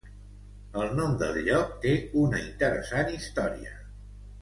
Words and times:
El 0.83 0.87
nom 0.99 1.13
del 1.19 1.37
lloc 1.49 1.77
té 1.85 1.93
una 2.25 2.43
interessant 2.49 3.17
història. 3.23 3.79